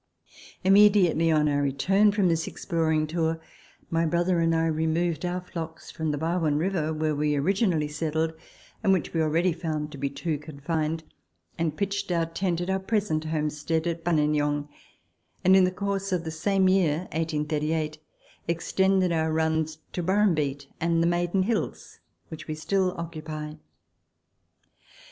Immediately 0.63 1.29
on 1.31 1.47
our 1.47 1.61
return 1.61 2.11
from 2.11 2.27
this 2.27 2.47
exploring 2.47 3.05
tour, 3.05 3.39
my 3.91 4.03
brother 4.03 4.39
and 4.39 4.55
I 4.55 4.65
removed 4.65 5.23
our 5.25 5.41
flocks 5.41 5.91
from 5.91 6.09
the 6.09 6.17
Barwon 6.17 6.57
River, 6.57 6.91
where 6.91 7.13
we 7.13 7.33
origi 7.33 7.67
nally 7.69 7.87
settled, 7.87 8.33
and 8.83 8.93
which 8.93 9.13
we 9.13 9.21
already 9.21 9.53
found 9.53 9.91
to 9.91 9.99
be 9.99 10.09
too 10.09 10.39
confined, 10.39 11.03
and 11.55 11.77
pitched 11.77 12.11
our 12.11 12.25
tent 12.25 12.61
at 12.61 12.69
our 12.71 12.79
present 12.79 13.25
homestead 13.25 13.85
at 13.85 14.03
Buninyong, 14.03 14.69
and 15.45 15.55
in 15.55 15.65
the 15.65 15.71
course 15.71 16.11
of 16.11 16.23
the 16.23 16.31
same 16.31 16.67
year 16.67 17.01
(1838) 17.13 17.99
extended 18.47 19.11
our 19.11 19.31
runs 19.31 19.77
to 19.93 20.01
Burrum 20.01 20.33
beet 20.33 20.65
and 20.79 21.03
the 21.03 21.07
Maiden 21.07 21.43
Hills, 21.43 21.99
which 22.29 22.47
we 22.47 22.55
still 22.55 22.95
occupy. 22.97 23.53